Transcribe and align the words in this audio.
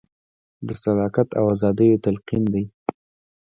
د 0.67 0.69
صداقت 0.83 1.27
او 1.39 1.45
ازادیو 1.55 2.01
تلقین 2.05 2.43
دی. 2.53 2.63